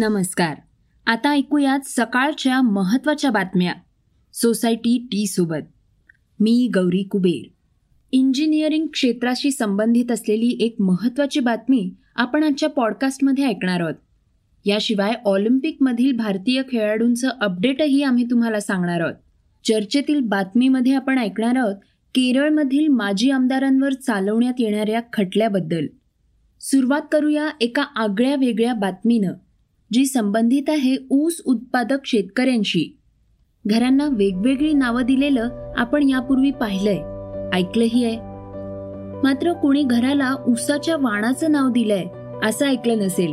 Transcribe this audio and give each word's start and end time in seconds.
नमस्कार. 0.00 0.56
आता 1.06 1.30
ऐकूयात 1.30 1.80
सकाळच्या 1.84 2.62
महत्त्वाच्या 2.62 3.30
बातम्या. 3.30 3.74
सोसायटी 4.32 5.08
टी 5.12 5.26
सोबत. 5.26 5.72
मी 6.40 6.70
गौरी 6.74 7.02
कुबेर. 7.02 7.48
इंजिनिअरिंग 8.12 8.86
क्षेत्राशी 8.86 9.50
संबंधित 9.50 10.12
असलेली 10.12 10.56
एक 10.60 10.76
महत्त्वाची 10.80 11.40
बातमी 11.40 11.94
आपण 12.16 12.44
आजच्या 12.44 12.68
पॉडकास्टमध्ये 12.68 13.44
ऐकणार 13.44 13.80
आहोत. 13.80 13.94
याशिवाय 14.64 15.12
ऑलिम्पिकमधील 15.24 16.16
भारतीय 16.16 16.62
खेळाडूंचं 16.72 17.28
अपडेटही 17.28 18.02
आम्ही 18.02 18.24
तुम्हाला 18.24 18.60
सांगणार 18.60 19.00
आहोत. 19.00 19.14
चर्चेतील 19.64 20.20
बातमीमध्ये 20.20 20.94
आपण 20.94 21.18
ऐकणार 21.18 21.56
आहोत 21.56 21.76
केरळमधील 22.14 22.88
माजी 22.88 23.30
आमदारांवर 23.30 23.92
चालवण्यात 23.92 24.54
येणाऱ्या 24.58 25.00
खटल्याबद्दल. 25.12 25.86
सुरुवात 26.60 27.02
करूया 27.12 27.48
एका 27.60 27.82
आगळ्या 27.82 28.36
वेगळ्या 28.36 28.74
बातमीनं. 28.74 29.32
जी 29.92 30.06
संबंधित 30.06 30.62
आहे 30.68 30.96
ऊस 31.10 31.42
उत्पादक 31.44 31.98
शेतकऱ्यांशी. 32.04 32.98
घरांना 33.66 34.08
वेगवेगळी 34.12 34.72
नावं 34.72 35.02
दिलेलं 35.02 35.48
आपण 35.76 36.08
यापूर्वी 36.08 36.50
पाहिलंय. 36.50 36.98
ऐकलंही 37.58 38.04
आहे. 38.04 38.16
मात्र 39.22 39.52
कुणी 39.52 39.82
घराला 39.82 40.34
ऊसाच्या 40.48 40.96
वाणाचं 40.96 41.52
नाव 41.52 41.68
दिलंय 41.68 42.04
असं 42.42 42.66
ऐकलं 42.66 42.98
नसेल. 42.98 43.32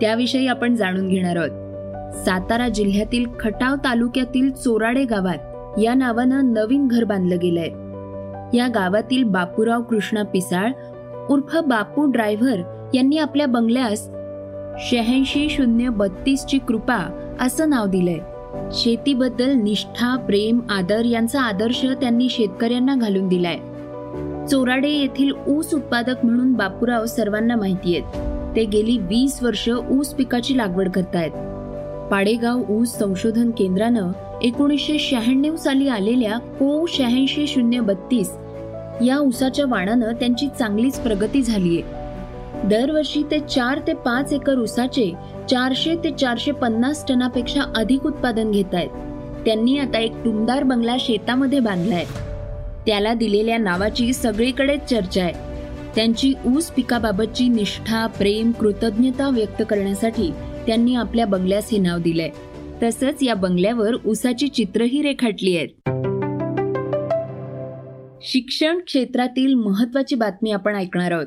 त्याविषयी 0.00 0.46
आपण 0.46 0.74
जाणून 0.74 1.08
घेणार 1.08 1.36
आहोत. 1.36 1.50
सातारा 2.24 2.68
जिल्ह्यातील 2.68 3.26
खटाव 3.40 3.76
तालुक्यातील 3.76 4.50
चोराडे 4.50 5.04
गावात 5.04 5.78
या 5.80 5.94
नावानं 5.94 6.52
नवीन 6.52 6.88
घर 6.88 7.04
बांधलं 7.04 7.36
गेलंय. 7.42 7.68
या 8.56 8.68
गावातील 8.68 9.24
बापूराव 9.24 9.82
कृष्णा 9.82 10.22
पिसाळ 10.22 10.72
उर्फ 11.30 11.56
बापू 11.56 12.06
ड्रायव्हर 12.06 12.90
यांनी 12.94 13.18
आपल्या 13.18 13.46
बंगल्यास 13.46 14.10
शहाऐंशी 14.82 15.48
शून्य 15.50 15.88
बत्तीसची 15.88 16.58
कृपा 16.58 17.28
असं 17.40 17.70
नाव 17.70 17.86
दिलंय. 17.86 18.18
शेतीबद्दल 18.72 19.50
निष्ठा 19.50 20.16
प्रेम 20.16 20.60
आदर 20.70 21.04
यांचा 21.04 21.42
आदर्श 21.42 21.84
त्यांनी 21.84 22.28
शेतकऱ्यांना 22.28 22.94
घालून 22.94 23.28
दिलाय. 23.28 23.56
चोराडे 24.50 24.88
येथील 24.88 25.32
ऊस 25.48 25.74
उत्पादक 25.74 26.24
म्हणून 26.24 26.52
बापूराव 26.52 27.06
सर्वांना 27.06 27.56
माहिती 27.56 27.96
आहेत. 27.96 28.30
ते 28.56 28.64
गेली 28.64 28.98
वीस 28.98 29.42
वर्ष 29.42 29.68
ऊस 29.90 30.08
पिकाची 30.08 30.56
लागवड 30.56 30.88
करतायत. 30.88 31.30
पाडेगाव 32.10 32.62
ऊस 32.68 32.98
संशोधन 32.98 33.50
केंद्रानं 33.50 34.12
एकोणीसशे 34.42 34.98
शहाण्णव 34.98 35.56
साली 35.56 35.88
आलेल्या 35.88 36.38
को 36.38 36.86
शहाऐंशी 36.86 37.46
शून्य 37.46 37.80
बत्तीस 37.80 38.30
या 39.04 39.18
ऊसाच्या 39.18 39.64
वाणानं 39.68 40.12
त्यांची 40.12 40.46
चांगलीच 40.58 40.98
प्रगती 40.98 41.42
झालीय. 41.42 41.99
दरवर्षी 42.64 43.22
ते 43.30 43.40
चार 43.40 43.78
ते 43.86 43.92
पाच 43.92 44.32
एकर 44.32 44.58
ऊसाचे 44.58 45.12
चारशे 45.50 45.96
ते 45.96 46.10
चारशे 46.10 46.52
पन्नास 46.52 47.04
टनापेक्षा 47.08 47.60
अधिक 47.76 48.06
उत्पादन 48.06 48.50
घेत 48.50 48.74
आहेत. 48.74 48.88
त्यांनी 49.44 49.78
आता 49.78 49.98
एक 49.98 50.12
टुमदार 50.24 50.62
बंगला 50.62 50.96
शेतामध्ये 51.00 51.60
बांधलाय. 51.60 52.04
त्याला 52.86 53.14
दिलेल्या 53.14 53.58
नावाची 53.58 54.12
सगळीकडेच 54.12 54.80
चर्चा 54.80 55.24
आहे. 55.24 55.32
त्यांची 55.94 56.34
ऊस 56.46 56.70
पिकाबाबतची 56.70 57.48
निष्ठा 57.48 58.06
प्रेम 58.06 58.50
कृतज्ञता 58.50 59.28
व्यक्त 59.28 59.62
करण्यासाठी 59.70 60.30
त्यांनी 60.66 60.94
आपल्या 60.94 61.26
बंगल्यास 61.26 61.68
हे 61.70 61.78
नाव 61.78 61.98
दिलंय. 61.98 62.30
तसंच 62.82 63.22
या 63.22 63.34
बंगल्यावर 63.34 63.90
ऊसाची 64.06 64.48
चित्रही 64.48 65.02
रेखाटली 65.02 65.56
आहेत. 65.56 65.68
शिक्षण 68.22 68.78
क्षेत्रातील 68.78 69.54
महत्वाची 69.54 70.14
बातमी 70.14 70.50
आपण 70.50 70.76
ऐकणार 70.76 71.12
आहोत. 71.12 71.26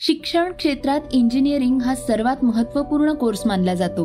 शिक्षण 0.00 0.52
क्षेत्रात 0.52 1.00
इंजिनिअरिंग 1.12 1.80
हा 1.82 1.94
सर्वात 1.94 2.42
महत्त्वपूर्ण 2.44 3.12
कोर्स 3.12 3.46
मानला 3.46 3.74
जातो. 3.74 4.04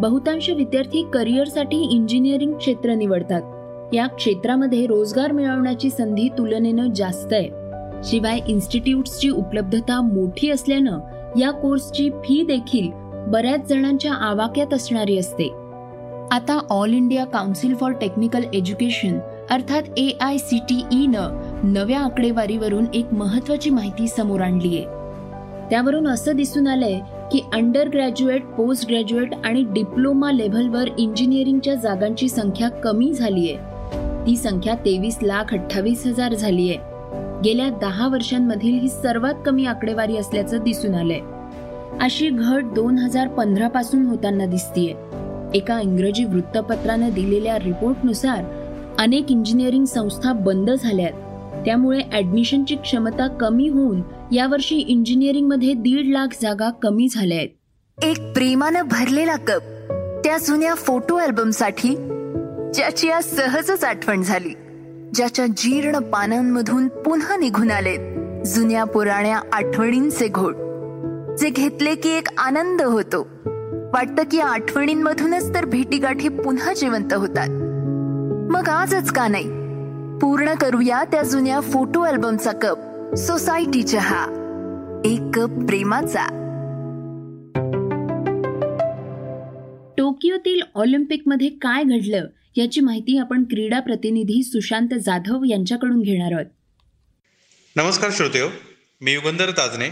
बहुतांश 0.00 0.48
विद्यार्थी 0.50 1.02
करिअरसाठी 1.14 1.80
इंजिनिअरिंग 1.90 2.52
क्षेत्र 2.52 2.94
निवडतात. 2.94 3.42
या 3.94 4.06
क्षेत्रामध्ये 4.06 4.86
रोजगार 4.86 5.32
मिळवण्याची 5.32 5.90
संधी 5.90 6.28
तुलनेनं 6.28 6.92
जास्त 6.96 7.32
आहे. 7.32 7.48
शिवाय 8.04 8.40
इन्स्टिट्यूट्सची 8.48 9.28
उपलब्धता 9.28 10.00
मोठी 10.00 10.50
असल्यानं 10.50 10.98
या 11.38 11.50
कोर्सची 11.50 12.10
फी 12.24 12.42
देखील 12.42 12.90
बऱ्याच 13.32 13.68
जणांच्या 13.68 14.12
आवाक्यात 14.12 14.74
असणारी 14.74 15.18
असते. 15.18 15.48
आता 16.30 16.58
All 16.70 16.92
India 16.92 17.24
Council 17.24 17.74
for 17.74 17.92
Technical 17.92 18.44
Education 18.54 19.18
अर्थात 19.50 19.82
ए 19.96 20.10
आय 20.20 20.38
सी 20.38 20.58
टी 20.58 20.82
ईनं 20.92 21.40
नव्या 21.64 22.00
आकडेवारीवरून 22.00 22.86
एक 22.94 23.14
महत्वाची 23.14 23.70
माहिती 23.70 24.08
समोर 24.08 24.40
आणली 24.40 24.76
आहे 24.76 24.95
त्यावरून 25.70 26.08
असं 26.08 26.36
दिसून 26.36 26.66
आलंय 26.66 27.00
की 27.32 27.40
अंडर 27.52 27.88
ग्रॅज्युएट 27.88 28.44
पोस्ट 28.44 28.88
ग्रॅज्युएट 28.88 29.32
आणि 29.44 29.64
डिप्लोमा 29.68 30.32
लेव्हलवर 30.32 30.88
इंजिनिअरिंगच्या 30.98 31.74
जागांची 31.74 32.28
संख्या 32.28 32.68
कमी 32.68 33.12
झालीय. 33.12 33.56
ती 34.26 34.36
संख्या 34.36 34.74
तेवीस 34.74 35.18
लाख 35.22 35.54
अठ्ठावीस 35.54 36.06
हजार 36.06 36.34
झालीय. 36.34 36.74
गेल्या 37.44 37.68
दहा 37.70 38.08
वर्षांमधील 38.08 38.80
ही 38.80 38.88
सर्वात 38.88 39.34
कमी 39.46 39.66
आकडेवारी 39.66 40.16
असल्याचं 40.16 40.58
दिसून 40.64 40.94
आलंय. 40.94 41.20
अशी 42.00 42.28
घट 42.28 42.64
दोन 42.64 42.98
हजार 42.98 43.28
पंधरा 43.28 43.68
पासून 43.68 44.06
होताना 44.06 44.46
दिसतीये. 44.46 44.94
एका 45.54 45.80
इंग्रजी 45.80 46.24
वृत्तपत्रानं 46.24 47.08
दिलेल्या 47.08 47.58
रिपोर्टनुसार 47.58 48.44
अनेक 48.98 49.30
इंजिनिअरिंग 49.30 49.84
संस्था 49.84 50.32
बंद 50.32 50.70
झाल्यात. 50.70 51.12
त्यामुळे 51.64 52.00
ऍडमिशनची 52.12 52.76
क्षमता 52.76 53.26
कमी 53.26 53.68
होऊन 53.68 54.00
यावर्षी 54.32 54.76
इंजिनिअरिंगमध्ये 54.76 55.72
दीड 55.72 56.12
लाख 56.12 56.26
जागा 56.42 56.70
कमी 56.70 57.08
झाल्या 57.10 57.38
आहेत. 57.38 57.48
एक 58.04 58.32
प्रेमानं 58.32 58.82
भरलेला 58.82 59.36
कप 59.36 59.60
त्या 60.24 60.38
जुन्या 60.38 60.74
फोटो 60.74 61.16
अल्बमसाठी 61.16 61.94
ज्याची 62.74 63.10
आज 63.10 63.24
सहजच 63.24 63.84
आठवण 63.84 64.22
झाली 64.22 64.50
ज्याच्या 65.14 65.46
जीर्ण 65.46 65.98
पानांमधून 65.98 66.88
पुन्हा 66.88 67.36
निघून 67.36 67.70
आलेत 67.70 67.98
जुन्या 68.46 68.84
पुराण्या 68.84 69.40
आठवणींचे 69.52 70.28
घोट 70.28 70.54
जे 71.38 71.50
घेतले 71.50 71.94
की 71.94 72.08
एक 72.08 72.28
आनंद 72.38 72.82
होतो. 72.82 73.28
वाटतं 73.94 74.22
की 74.22 74.40
आठवणींमधूनच 74.40 75.54
तर 75.54 75.64
भेटीगाठी 75.64 76.28
पुन्हा 76.28 76.74
जिवंत 76.74 77.12
होतात. 77.12 77.48
मग 78.52 78.68
आजच 78.68 79.10
का 79.10 79.28
नाही? 79.28 79.48
पूर्ण 80.18 80.54
करूया 80.54 81.04
त्या 81.04 81.22
जुन्या 81.22 81.60
फोटो 81.60 82.00
अल्बमचा 82.00 82.52
कप. 82.52 82.78
सोसायटी 83.14 83.82
चहा 83.82 84.24
एक 85.04 85.20
कप 85.34 85.66
प्रेमाचा. 85.66 86.26
टोकियोतील 89.98 90.60
ऑलिम्पिकमध्ये 90.74 91.48
काय 91.48 91.84
घडलं 91.84 92.26
याची 92.56 92.80
माहिती 92.80 93.18
आपण 93.18 93.44
क्रीडा 93.44 93.80
प्रतिनिधी 93.80 94.42
सुशांत 94.42 94.88
जाधव 95.00 95.42
यांच्याकडून 95.50 96.02
घेणार 96.02 96.32
आहोत. 96.32 96.46
नमस्कार 97.76 98.10
श्रोतेहो 98.12 98.48
मी 99.00 99.12
युगंधर 99.12 99.50
ताजने. 99.50 99.88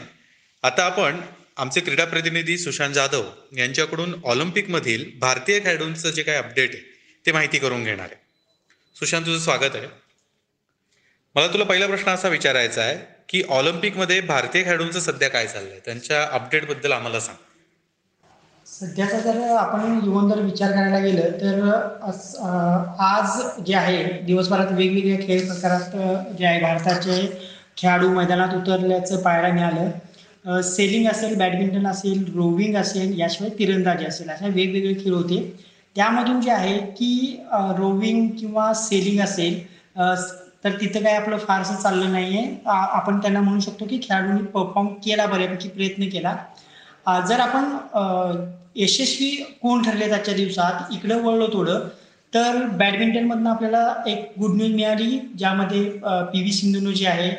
आता 0.62 0.84
आपण 0.84 1.20
आमचे 1.56 1.80
क्रीडा 1.80 2.04
प्रतिनिधी 2.04 2.58
सुशांत 2.58 2.94
जाधव 2.94 3.22
यांच्याकडून 3.58 4.14
ऑलिम्पिकमधील 4.24 5.04
भारतीय 5.20 5.58
खेळाडूंचं 5.58 6.10
जे 6.10 6.22
काही 6.22 6.38
अपडेट 6.38 6.70
आहे 6.74 6.82
ते 7.26 7.32
माहिती 7.32 7.58
करून 7.58 7.84
घेणार 7.84 8.06
आहे. 8.12 8.16
सुशांत 8.96 9.24
तुझं 9.26 9.38
स्वागत 9.38 9.74
आहे. 9.74 10.03
मला 11.34 11.46
तुला 11.46 11.64
पहिला 11.64 11.86
प्रश्न 11.86 12.10
असा 12.10 12.28
विचारायचा 12.28 12.82
आहे 12.82 12.96
की 13.28 13.42
ऑलिम्पिकमध्ये 13.50 14.20
भारतीय 14.20 14.62
खेळाडूंचं 14.64 15.00
सध्या 15.00 15.28
काय 15.28 15.46
चाललंय? 15.46 15.78
त्यांच्या 15.84 16.22
अपडेटबद्दल 16.32 16.92
आम्हाला 16.92 17.20
सांग. 17.20 17.36
सध्याचा 18.66 19.18
जर 19.20 19.40
आपण 19.56 19.98
युवनदर 20.04 20.40
विचार 20.40 20.70
करायला 20.72 20.98
गेलं 20.98 21.30
तर 21.40 21.60
आज 23.04 23.40
जे 23.66 23.74
आहे 23.74 24.02
दिवसभरात 24.26 24.72
वेगवेगळ्या 24.72 25.26
खेळ 25.26 25.44
प्रकारात 25.46 25.96
जे 26.38 26.46
आहे 26.46 26.60
भारताचे 26.60 27.26
खेळाडू 27.76 28.08
मैदानात 28.08 28.54
उतरल्याचं 28.54 29.22
पाहायला 29.22 29.48
मिळालं. 29.54 30.60
सेलिंग 30.62 31.06
असेल 31.08 31.34
बॅडमिंटन 31.38 31.86
असेल 31.86 32.24
रोविंग 32.34 32.76
असेल 32.76 33.18
याशिवाय 33.20 33.50
तिरंदाजी 33.58 34.04
असेल 34.06 34.28
अशा 34.30 34.46
वेगवेगळे 34.46 34.94
खेळ 35.04 35.12
होते. 35.14 35.40
त्यामधून 35.96 36.40
जे 36.40 36.50
आहे 36.50 36.78
की 36.78 37.40
रोविंग 37.52 38.28
किंवा 38.38 38.72
सेलिंग 38.74 39.20
असेल 39.20 39.62
तर 40.64 40.76
तिथं 40.80 41.02
काय 41.04 41.16
आपलं 41.16 41.38
फारसं 41.38 41.74
चाललं 41.76 42.12
नाही 42.12 42.36
आहे 42.36 42.56
आपण 42.66 43.18
त्यांना 43.18 43.40
म्हणू 43.40 43.60
शकतो 43.60 43.84
की 43.86 43.98
खेळाडूंनी 44.02 44.42
परफॉर्म 44.44 44.88
केला 45.04 45.26
बऱ्यापैकी 45.26 45.68
प्रयत्न 45.68 46.08
केला. 46.08 46.36
जर 47.28 47.40
आपण 47.40 47.64
यशस्वी 48.76 49.30
कोण 49.62 49.82
ठरले 49.82 50.08
त्याच्या 50.08 50.34
दिवसात 50.34 50.92
इकडं 50.94 51.22
वळलो 51.22 51.46
थोडं 51.52 51.88
तर 52.32 52.56
बॅडमिंटनमधनं 52.76 53.50
आपल्याला 53.50 53.94
एक 54.06 54.32
गुड 54.40 54.54
न्यूज 54.56 54.72
मिळाली 54.74 55.18
ज्यामध्ये 55.38 55.82
पी 55.92 56.40
व्ही 56.40 56.52
सिंधूनं 56.52 56.92
जे 56.92 57.06
आहे 57.06 57.30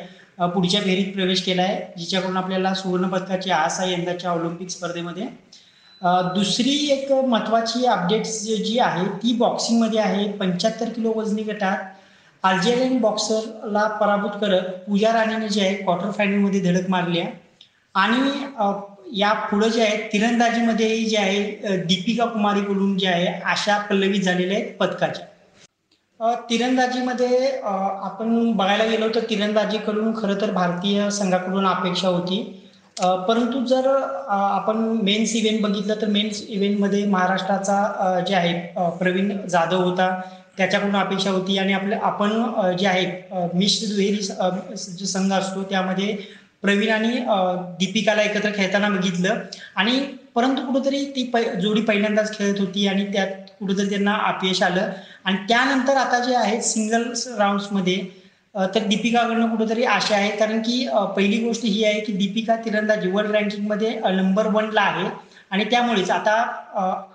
पुढच्या 0.46 0.80
फेरीत 0.82 1.12
प्रवेश 1.14 1.42
केला 1.42 1.62
आहे 1.62 1.80
जिच्याकडून 1.98 2.36
आपल्याला 2.36 2.72
सुवर्णपदकाची 2.74 3.50
आस 3.50 3.80
आहे 3.80 3.92
यंदाच्या 3.92 4.30
ऑलिम्पिक 4.30 4.70
स्पर्धेमध्ये. 4.70 5.26
दुसरी 6.34 6.74
एक 6.92 7.12
महत्त्वाची 7.12 7.86
अपडेट्स 7.86 8.40
जी 8.42 8.78
आहे 8.78 9.06
ती 9.22 9.32
बॉक्सिंगमध्ये 9.38 10.00
आहे. 10.00 10.30
पंच्याहत्तर 10.32 10.88
किलो 10.88 11.12
वजनी 11.16 11.42
गटात 11.42 11.84
अल्जेरियन 12.44 12.98
बॉक्सरला 13.00 13.86
पराभूत 14.00 14.30
करत 14.40 14.66
पूजा 14.86 15.12
राणीने 15.12 15.48
जे 15.48 15.60
आहे 15.60 15.74
क्वार्टर 15.76 16.10
फायनलमध्ये 16.10 16.60
धडक 16.62 16.88
मारली 16.90 17.20
आहे. 17.20 17.30
आणि 17.94 19.18
या 19.20 19.32
पुढे 19.50 19.68
जे 19.70 19.82
आहे 19.82 19.96
तिरंदाजीमध्ये 20.12 20.96
जे 21.04 21.16
आहे 21.16 21.76
दीपिका 21.84 22.24
कुमारीकडून 22.26 22.96
जे 22.98 23.06
आहे 23.08 23.26
आशा 23.50 23.78
पल्लवी 23.90 24.18
झालेल्या 24.18 24.58
आहेत 24.58 24.76
पदकाच्या 24.80 26.34
तिरंदाजीमध्ये 26.50 27.48
आपण 27.64 28.52
बघायला 28.56 28.84
गेलो 28.86 29.08
तर 29.14 29.24
तिरंदाजीकडून 29.30 30.12
खरं 30.16 30.40
तर 30.40 30.50
भारतीय 30.52 31.08
संघाकडून 31.10 31.66
अपेक्षा 31.66 32.08
होती. 32.08 32.42
परंतु 32.96 33.64
जर 33.66 33.86
आपण 34.28 34.76
मेन्स 35.04 35.34
इव्हेंट 35.36 35.60
बघितलं 35.62 36.00
तर 36.00 36.06
मेन्स 36.10 36.42
इव्हेंटमध्ये 36.48 37.04
महाराष्ट्राचा 37.06 38.20
जे 38.28 38.34
आहे 38.34 38.88
प्रवीण 38.98 39.36
जाधव 39.48 39.82
होता. 39.82 40.08
त्याच्याकडून 40.58 40.96
अपेक्षा 40.96 41.30
होती 41.30 41.58
आणि 41.58 41.72
आपलं 41.72 41.96
आपण 42.02 42.76
जे 42.78 42.86
आहे 42.86 43.48
मिश्र 43.54 43.86
दुहेरी 43.88 44.22
जो 44.98 45.04
संघ 45.06 45.32
असतो 45.32 45.62
त्यामध्ये 45.70 46.16
प्रवीण 46.62 46.90
आणि 46.92 47.18
दीपिकाला 47.78 48.22
एकत्र 48.22 48.50
खेळताना 48.56 48.88
बघितलं. 48.88 49.40
आणि 49.76 49.98
परंतु 50.34 50.62
कुठंतरी 50.66 51.04
ती 51.16 51.22
पै 51.32 51.42
जोडी 51.60 51.80
पहिल्यांदाच 51.80 52.36
खेळत 52.38 52.60
होती 52.60 52.86
आणि 52.86 53.04
त्यात 53.12 53.50
कुठंतरी 53.60 53.88
त्यांना 53.90 54.14
अपयश 54.28 54.62
आलं. 54.62 54.90
आणि 55.24 55.36
त्यानंतर 55.48 55.96
आता 55.96 56.18
जे 56.24 56.34
आहे 56.36 56.60
सिंगल 56.62 57.04
राऊंड्समध्ये 57.38 57.98
तर 58.54 58.84
दीपिकाकडनं 58.86 59.48
कुठंतरी 59.48 59.84
आशा 59.84 60.14
आहे. 60.16 60.30
कारण 60.36 60.60
की 60.62 60.86
पहिली 61.16 61.38
गोष्ट 61.44 61.64
ही 61.64 61.84
आहे 61.84 62.00
की 62.00 62.12
दीपिका 62.12 62.56
तिरंदाजी 62.64 63.10
वर्ल्ड 63.10 63.34
रँकिंगमध्ये 63.36 63.94
नंबर 64.06 64.46
वनला 64.54 64.80
आहे. 64.80 65.08
आणि 65.50 65.64
त्यामुळेच 65.70 66.10
आता 66.10 66.32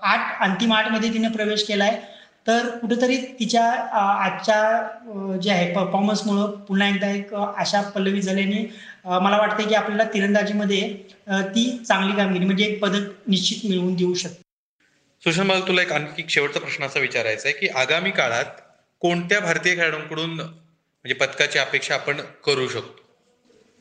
आठ 0.04 0.42
अंतिम 0.44 0.74
आठमध्ये 0.74 1.14
तिने 1.14 1.28
प्रवेश 1.30 1.64
केला 1.68 1.84
आहे 1.84 1.98
तर 2.46 2.68
कुठेतरी 2.78 3.18
तिच्या 3.40 3.64
आजच्या 3.94 5.38
जे 5.42 5.52
आहे 5.52 5.74
परफॉर्मन्समुळं 5.74 6.52
पुन्हा 6.68 6.88
एकदा 6.88 7.10
एक 7.10 7.34
आशा 7.34 7.82
पल्लवी 7.96 8.22
झाल्याने 8.22 8.64
मला 9.22 9.38
वाटतं 9.38 9.68
की 9.68 9.76
आपल्याला 9.76 10.04
तिरंदाजीमध्ये 10.14 10.82
ती 11.56 11.68
चांगली 11.78 12.16
कामगिरी 12.18 12.46
म्हणजे 12.46 12.66
एक 12.66 12.80
पदक 12.82 13.12
निश्चित 13.28 13.70
मिळवून 13.70 13.94
देऊ 13.96 14.14
शकते. 14.14 14.42
सुशांत 15.24 15.48
मला 15.48 15.68
तुला 15.68 15.82
एक 15.82 15.92
आणखी 15.92 16.24
शेवटचा 16.30 16.60
प्रश्न 16.60 16.84
असा 16.84 17.00
विचारायचा 17.00 17.48
आहे 17.50 17.58
की 17.60 17.68
आगामी 17.80 18.12
काळात 18.12 18.62
कोणत्या 19.02 19.40
भारतीय 19.40 19.76
खेळाडूंकडून 19.76 20.34
म्हणजे 20.36 21.14
पदकाची 21.16 21.60
अपेक्षा 21.60 21.94
आपण 21.96 22.22
करू 22.46 22.68
शकतो? 22.68 23.01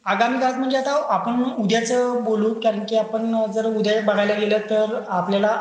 आगामी 0.06 0.38
काळात 0.40 0.58
म्हणजे 0.58 0.76
आता 0.76 0.92
आपण 1.10 1.42
उद्याच 1.58 1.90
बोलू 2.24 2.52
कारण 2.54 2.84
की 2.88 2.96
आपण 2.96 3.34
जर 3.54 3.66
उद्या 3.68 4.00
बघायला 4.02 4.34
गेलं 4.34 4.58
तर 4.70 4.94
आपल्याला 5.08 5.54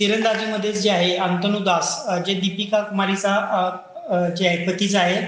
तिरंदाजीमध्ये 0.00 0.72
जे 0.72 0.90
आहे 0.90 1.14
अंतनु 1.16 1.58
दास 1.64 1.96
जे 2.26 2.34
दीपिका 2.34 2.80
कुमारीचा 2.82 3.34
जे 4.36 4.46
आहे 4.48 4.66
पतीचा 4.66 5.00
आहे 5.00 5.20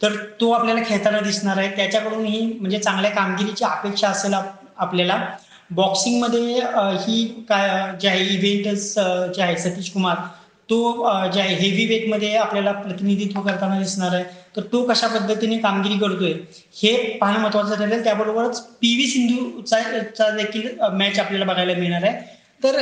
तर 0.00 0.14
तो 0.40 0.50
आपल्याला 0.52 0.80
खेळताना 0.86 1.20
दिसणार 1.20 1.58
आहे. 1.58 1.68
त्याच्याकडून 1.76 2.24
ही 2.24 2.40
म्हणजे 2.60 2.78
चांगल्या 2.78 3.10
कामगिरीची 3.10 3.64
अपेक्षा 3.64 4.08
असेल 4.08 4.34
आपल्याला. 4.34 5.20
बॉक्सिंगमध्ये 5.70 6.60
ही 7.00 7.24
काय 7.48 7.68
जे 8.00 8.08
आहे 8.08 8.24
इव्हेंट 8.26 8.66
जे 9.34 9.42
आहे 9.42 9.56
सतीश 9.58 9.90
कुमार 9.92 10.16
तो 10.68 10.78
जे 11.32 11.40
आहे 11.40 11.54
हेवी 11.56 11.84
वेटमध्ये 11.86 12.34
आपल्याला 12.36 12.72
प्रतिनिधित्व 12.72 13.40
करताना 13.40 13.78
दिसणार 13.78 14.14
आहे 14.14 14.24
तर 14.56 14.62
तो 14.72 14.82
कशा 14.86 15.06
पद्धतीने 15.08 15.58
कामगिरी 15.58 15.98
करतोय 15.98 16.32
हे 16.76 16.92
पाहणं 17.20 17.40
महत्वाचं 17.40 17.74
ठरेल. 17.76 18.02
त्याबरोबरच 18.04 18.60
पी 18.80 18.94
व्ही 18.94 19.06
सिंधूचा 19.06 20.28
देखील 20.36 20.68
मॅच 20.94 21.18
आपल्याला 21.18 21.44
बघायला 21.44 21.74
मिळणार 21.78 22.02
आहे. 22.02 22.36
तर 22.60 22.76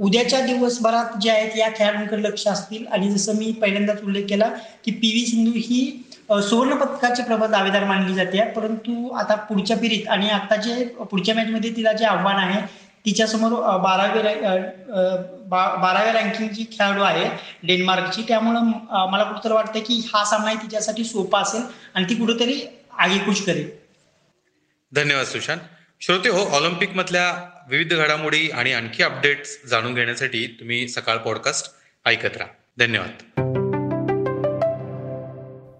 उद्याच्या 0.00 0.40
दिवसभरात 0.40 1.16
जे 1.22 1.30
आहेत 1.30 1.56
या 1.58 1.68
खेळाडूंकडे 1.76 2.22
लक्ष 2.22 2.46
असतील. 2.48 2.86
आणि 2.86 3.10
जसं 3.10 3.36
मी 3.38 3.50
पहिल्यांदाच 3.62 4.02
उल्लेख 4.04 4.24
केला 4.28 4.48
की 4.84 4.90
पी 4.92 5.10
व्ही 5.10 5.24
सिंधू 5.26 5.52
ही 5.56 5.80
सुवर्ण 6.42 6.74
पदकाची 6.76 7.22
प्रबळ 7.22 7.46
दावेदार 7.46 7.84
मानली 7.84 8.14
जाते. 8.14 8.40
परंतु 8.50 9.08
आता 9.20 9.34
पुढच्या 9.48 9.76
पिढीत 9.76 10.08
आणि 10.08 10.28
आता 10.30 10.56
जे 10.56 10.84
पुढच्या 11.00 11.34
मॅचमध्ये 11.34 11.70
तिला 11.76 11.92
जे 11.92 12.04
आव्हान 12.06 12.36
आहे 12.38 12.60
तिच्यासमोर 13.06 13.52
बारावी 13.78 14.18
बाराव्या 15.48 16.12
रँकिंगची 16.12 16.64
खेळाडू 16.72 17.02
आहे 17.02 17.24
डेन्मार्कची. 17.66 18.22
त्यामुळं 18.28 18.60
मला 19.10 19.24
कुठंतरी 19.24 19.52
वाटतं 19.52 19.80
की 19.80 20.10
हा 20.14 20.24
सामना 20.24 20.54
तिच्यासाठी 20.54 21.04
सोपा 21.04 21.40
असेल 21.40 21.62
आणि 21.94 22.04
ती 22.08 22.14
कुठेतरी 22.14 22.60
आगेकूच 22.98 23.44
करेल. 23.44 23.70
धन्यवाद 24.92 25.26
सुशांत. 25.26 25.60
श्रोते 26.00 26.28
हो 26.28 26.44
ऑलिम्पिक 26.56 26.96
मधल्या 26.96 27.26
विविध 27.68 27.92
घडामोडी 27.94 28.50
आणि 28.50 28.72
आणखी 28.72 29.02
अपडेट्स 29.02 29.58
जाणून 29.70 29.94
घेण्यासाठी 29.94 30.46
तुम्ही 30.60 30.88
सकाळ 30.88 31.16
पॉडकास्ट 31.16 31.72
ऐकत 32.06 32.36
राहा. 32.36 32.50
धन्यवाद. 32.78 33.10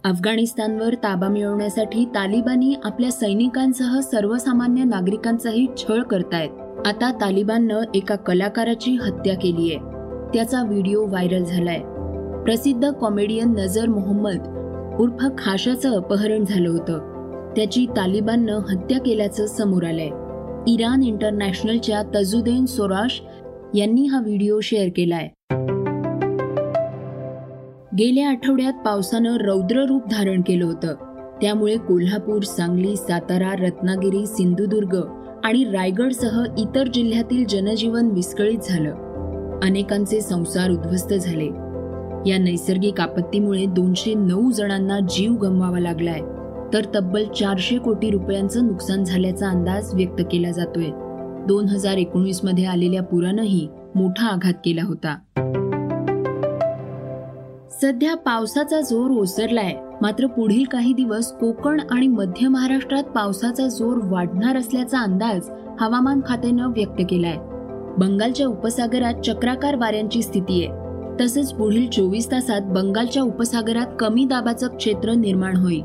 अफगाणिस्तानवर 0.05 0.95
ताबा 0.95 1.29
मिळवण्यासाठी 1.29 2.05
तालिबानी 2.05 2.75
आपल्या 2.85 3.13
सैनिकांसह 3.13 4.01
सर्वसामान्य 4.01 4.85
नागरिकांचाही 4.85 5.67
छळ 5.79 6.03
करतायत. 6.03 6.51
आता 6.87 7.13
तालिबाननं 7.13 7.81
एका 7.95 8.17
कलाकाराची 8.17 8.95
हत्या 8.95 9.35
केली 9.37 9.75
आहे. 9.75 9.79
त्याचा 10.35 10.63
व्हिडिओ 10.63 11.07
व्हायरल 11.07 11.45
झालाय. 11.45 11.79
प्रसिद्ध 12.45 12.91
कॉमेडियन 12.91 13.55
नजर 13.59 13.89
मोहम्मद 13.89 14.39
उर्फ 15.01 15.27
खाशाचं 15.39 15.97
अपहरण 15.97 16.45
झालं 16.45 16.71
होतं. 16.71 16.99
त्याची 17.57 17.87
तालिबाननं 17.87 18.59
हत्या 18.59 19.01
केल्याचं 19.01 19.47
समोर 19.47 19.85
आलंय. 19.85 20.11
इराण 20.67 21.03
इंटरनॅशनलच्या 21.03 22.03
तजुदेन 22.03 22.67
सोराश 22.67 23.23
यांनी 23.75 24.07
हा 24.07 24.21
व्हिडिओ 24.21 24.61
शेअर 24.61 24.89
केलाय. 24.97 25.29
गेल्या 27.99 28.31
आठवड्यात 28.31 28.73
पावसानं 28.73 29.37
रौद्र 29.37 29.85
रूप 29.85 30.03
धारण 30.11 30.41
केलं 30.41 30.65
होतं. 30.65 30.95
त्यामुळे 31.41 31.77
कोल्हापूर 31.77 32.43
सांगली 32.43 32.97
सातारा 32.97 33.53
रत्नागिरी 33.53 34.27
सिंधुदुर्ग 34.27 35.22
आणि 35.45 35.65
रायगडसह 35.65 36.45
इतर 36.59 36.87
जिल्ह्यातील 36.87 37.47
जनजीवन 37.47 38.11
विस्कळीत 38.11 38.59
झालं. 38.69 38.95
अनेकांचे 39.63 40.21
संसार 40.21 40.71
उद्ध्वस्त 40.71 41.15
झाले. 41.15 41.47
या 42.31 42.39
नैसर्गिक 42.39 43.01
आपत्तीमुळे 43.01 43.67
दोनशे 43.67 44.15
नऊ 44.15 44.51
जणांना 44.51 45.01
जीव 45.01 45.33
गमवावा 45.33 45.79
लागलाय. 45.79 46.21
तर 46.75 46.85
तब्बल 46.95 47.25
चारशे 47.25 47.79
कोटी 47.79 48.11
रुपयांचं 48.11 48.67
नुकसान 48.67 49.05
झाल्याचा 49.05 49.49
अंदाज 49.49 49.95
व्यक्त 49.95 50.23
केला 50.33 50.51
जातोय. 50.51 50.91
दोन 51.47 51.65
हजार 51.65 51.97
एकोणीसमध्ये 51.97 52.65
आलेल्या 52.65 53.03
पुरानंही 53.03 53.69
मोठा 53.95 54.27
आघात 54.27 54.55
केला 54.65 54.83
होता. 54.85 55.19
सध्या 57.83 58.15
पावसाचा 58.15 58.81
जोर 58.81 59.11
ओसरलाय. 59.11 59.75
मात्र 60.03 60.27
पुढील 60.27 60.65
काही 60.65 60.93
दिवस 60.93 61.33
कोकण 61.33 61.81
आणि 61.91 62.09
मध्य 62.09 62.49
महाराष्ट्रात 62.49 63.03
पावसाचा 63.05 63.69
जोर 63.69 63.99
वाढणार 64.03 64.57
असल्याचा 64.57 65.01
अंदाज 65.01 65.51
हवामान 65.81 66.21
खात्यानं 66.27 66.71
व्यक्त 66.71 67.03
केलाय. 67.11 67.37
बंगालच्या 67.99 68.47
उपसागरात 68.47 69.15
चक्राकार 69.27 69.75
वाऱ्यांची 69.75 70.23
स्थिती 70.23 70.65
आहे. 70.65 70.73
तसेच 71.21 71.53
पुढील 71.53 71.91
चोवीस 71.91 72.33
तासात 72.33 72.61
बंगालच्या 72.61 73.23
उपसागरात 73.23 73.87
कमी 74.01 74.25
दाबाचं 74.25 74.77
क्षेत्र 74.77 75.13
निर्माण 75.13 75.57
होईल. 75.57 75.83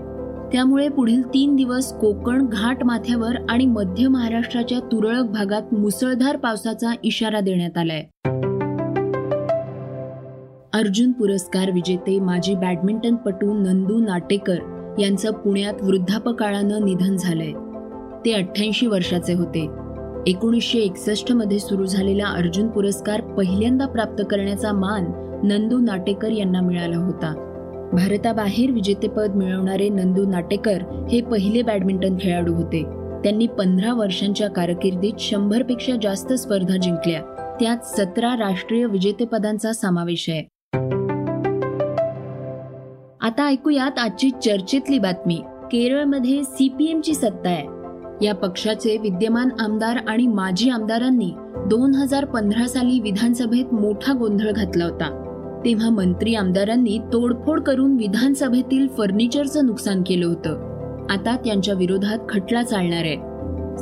त्यामुळे 0.54 0.90
पुढील 0.90 1.28
तीन 1.28 1.56
दिवस 1.56 1.94
कोकण 1.94 2.46
घाट 2.46 2.84
माथ्यावर 2.84 3.36
आणि 3.50 3.66
मध्य 3.66 4.08
महाराष्ट्राच्या 4.08 4.80
तुरळक 4.80 5.24
भागात 5.24 5.74
मुसळधार 5.74 6.38
पावसाचा 6.38 6.92
इशारा 7.04 7.40
देण्यात 7.40 7.78
आलाय. 7.78 8.04
अर्जुन 10.78 11.12
पुरस्कार 11.12 11.72
विजेते 11.72 12.20
माजी 12.20 12.56
बॅडमिंटनपटू 12.56 13.54
नंदू 13.54 14.00
नाटेकर 14.00 14.56
यांचं 15.00 15.32
पुण्यात 15.32 15.74
वृद्धापकाळानं 15.82 16.86
निधन 16.86 17.16
झालंय. 17.16 17.52
ते 18.26 18.34
अठ्ठ्याऐंशी 18.34 18.88
वर्षाचे 18.88 19.34
होते. 19.34 19.70
एकोणीसशे 20.28 20.80
एकसष्टमध्ये 20.80 21.60
सुरू 21.60 21.86
झालेला 21.86 22.26
अर्जुन 22.26 22.68
पुरस्कार 22.68 23.22
पहिल्यांदा 23.22 23.86
प्राप्त 23.86 24.24
करण्याचा 24.32 24.74
मान 24.74 25.06
नंदू 25.44 25.80
नाटेकर 25.80 26.32
यांना 26.32 26.62
मिळाला 26.62 26.98
होता. 26.98 27.34
भारताबाहेर 27.94 28.72
विजेतेपद 28.72 29.32
मिळवणारे 29.36 29.90
नंदू 29.90 30.26
नाटेकर 30.26 31.08
हे 31.12 31.22
पहिले 31.22 31.62
बॅडमिंटन 31.62 32.16
खेळाडू 32.20 32.54
होते. 32.54 32.84
त्यांनी 33.24 33.48
पंधरा 33.48 33.94
वर्षांच्या 33.94 34.50
कारकिर्दीत 34.50 35.14
शंभरपेक्षा 35.20 35.94
जास्त 36.02 36.34
स्पर्धा 36.34 36.78
जिंकल्या. 36.78 37.22
त्यात 37.60 37.78
सतरा 37.86 38.36
राष्ट्रीय 38.38 38.86
विजेतेपदांचा 38.86 39.72
समावेश 39.72 40.26
आहे. 40.30 40.57
आता 43.28 43.46
ऐकूयात 43.46 44.00
आजची 44.00 44.30
चर्चेतली 44.30 45.00
बातमी. 45.00 45.36
केरळमध्ये 45.72 46.44
सीपीएमची 46.44 47.14
सत्ता 47.14 47.50
आहे. 47.50 47.66
या 48.26 48.36
पक्षाचे 48.36 48.98
विद्यमान 48.98 49.50
आमदार 49.60 49.98
आणि 50.08 50.28
माजी 50.28 50.70
आमदारांनी 50.70 51.32
दोन 51.68 51.96
हजार 51.96 52.26
पंधरा 52.26 52.68
साली 52.68 53.00
विधानसभेत 53.00 53.74
मोठा 53.74 54.14
गोंधळ 54.14 54.52
घातला 54.52 54.86
होता. 54.86 55.24
तेव्हा 55.66 55.90
मंत्री 55.90 56.36
आमदारांनी 56.36 57.00
तोडफोड 57.14 57.62
करून 57.62 57.96
विधानसभेतील 57.96 58.88
फर्निचरचं 58.88 59.66
नुकसान 59.66 60.04
केलं 60.08 60.26
होतं. 60.26 60.52
आता 61.10 61.36
त्यांच्या 61.36 61.74
विरोधात 61.74 62.18
खटला 62.30 62.64
चालणार 62.64 63.04
आहे. 63.04 63.16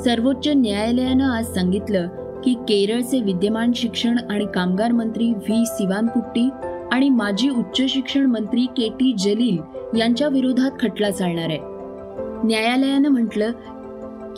सर्वोच्च 0.03 0.47
न्यायालयानं 0.47 1.29
आज 1.29 1.45
सांगितलं 1.45 2.07
की 2.43 2.53
केरळचे 2.53 3.21
विद्यमान 3.21 3.71
शिक्षण 3.75 4.15
आणि 4.29 4.45
कामगार 4.53 4.91
मंत्री 4.91 5.33
व्ही. 5.33 5.65
सिवानकुट्टी 5.65 6.49
आणि 6.95 7.09
माजी 7.09 7.49
उच्च 7.49 7.81
शिक्षण 7.89 8.25
मंत्री 8.25 8.65
के 8.65 8.89
टी 8.89 9.13
जलील 9.13 9.57
यांच्या 9.99 10.27
विरोधात 10.27 10.71
खटला 10.79 11.11
चालणार 11.11 11.49
आहे. 11.49 11.59
न्यायालयानं 12.43 13.09
म्हटलं 13.09 13.51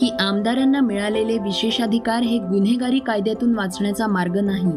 की 0.00 0.10
आमदारांना 0.20 0.80
मिळालेले 0.80 1.38
विशेषाधिकार 1.38 2.22
हे 2.22 2.38
गुन्हेगारी 2.38 2.98
कायद्यातून 2.98 3.54
वाचण्याचा 3.54 4.06
मार्ग 4.06 4.38
नाही. 4.38 4.72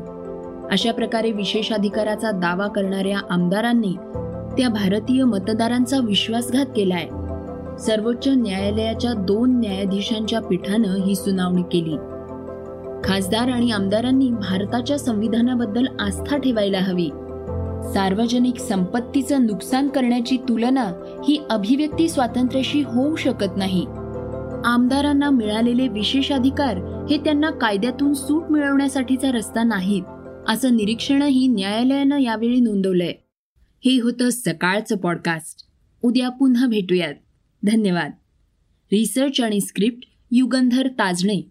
अशा 0.72 0.92
प्रकारे 0.92 1.32
विशेषाधिकाराचा 1.32 2.32
दावा 2.32 2.68
करणाऱ्या 2.68 3.20
आमदारांनी 3.30 3.94
त्या 4.58 4.70
भारतीय 4.70 5.24
मतदारांचा 5.24 5.98
विश्वासघात 5.98 6.66
केलाय. 6.76 7.06
सर्वोच्च 7.78 8.28
न्यायालयाच्या 8.28 9.14
दोन 9.14 9.60
न्यायाधीशांच्या 9.60 10.42
पीठानं 10.42 10.96
ही 10.96 11.16
सुनावणी 11.16 11.62
केली. 11.62 11.98
खासदार 13.04 13.50
आणि 13.50 13.72
आमदारांनी 13.72 14.30
भारताच्या 14.30 15.00
संविधानाबद्दल 15.00 15.86
आस्था 16.00 16.38
ठेवायला 16.38 16.80
हवी. 16.80 17.10
सार्वजनिक 17.84 18.58
संपत्तीचं 18.58 19.46
नुकसान 19.46 19.88
करण्याची 19.88 20.38
तुलना 20.38 21.22
ही 21.28 21.42
अभिव्यक्ती 21.50 22.10
स्वातंत्र्याशी 22.10 22.82
होऊ 22.82 23.16
शकत 23.16 23.58
नाही. 23.58 23.86
आमदारांना 24.66 25.30
मिळालेले 25.30 25.88
विशेष 25.88 26.32
अधिकार 26.32 27.06
हे 27.10 27.18
त्यांना 27.18 27.50
कायद्यातून 27.50 28.14
सूट 28.14 28.52
मिळवण्यासाठीचा 28.52 29.32
रस्ता 29.32 29.64
नाहीत 29.64 30.04
असं 30.48 30.76
निरीक्षणही 30.76 31.48
न्यायालयानं 31.48 32.20
यावेळी 32.20 32.60
नोंदवलंय. 32.60 33.14
हे 33.86 34.02
होतं 34.02 34.30
सकाळचं 34.30 34.98
पॉडकास्ट. 34.98 35.64
उद्या 36.02 36.30
पुन्हा 36.30 36.68
भेटूयात. 36.68 37.14
धन्यवाद. 37.64 38.12
रिसर्च 38.92 39.42
आणि 39.42 39.62
स्क्रिप्ट 39.62 40.04
युगंधर 40.32 40.88
ताजणे. 40.88 41.51